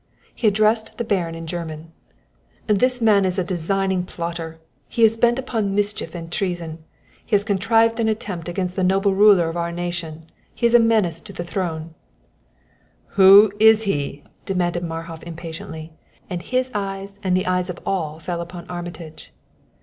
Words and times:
He 0.33 0.47
addressed 0.47 0.97
the 0.97 1.03
Baron 1.03 1.35
in 1.35 1.45
German: 1.45 1.91
"This 2.65 3.03
man 3.03 3.23
is 3.23 3.37
a 3.37 3.43
designing 3.43 4.03
plotter; 4.03 4.57
he 4.89 5.03
is 5.03 5.15
bent 5.15 5.37
upon 5.37 5.75
mischief 5.75 6.15
and 6.15 6.31
treason; 6.31 6.83
he 7.23 7.35
has 7.35 7.43
contrived 7.43 7.99
an 7.99 8.07
attempt 8.07 8.49
against 8.49 8.75
the 8.75 8.83
noble 8.83 9.13
ruler 9.13 9.47
of 9.47 9.57
our 9.57 9.71
nation 9.71 10.23
he 10.55 10.65
is 10.65 10.73
a 10.73 10.79
menace 10.79 11.19
to 11.21 11.33
the 11.33 11.43
throne" 11.43 11.93
"Who 13.19 13.51
is 13.59 13.83
he?" 13.83 14.23
demanded 14.43 14.81
Marhof 14.81 15.21
impatiently; 15.21 15.93
and 16.31 16.41
his 16.41 16.71
eyes 16.73 17.19
and 17.23 17.37
the 17.37 17.45
eyes 17.45 17.69
of 17.69 17.77
all 17.85 18.17
fell 18.17 18.41
upon 18.41 18.67
Armitage. 18.71 19.31